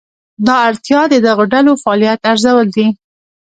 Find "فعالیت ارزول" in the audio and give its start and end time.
1.81-2.67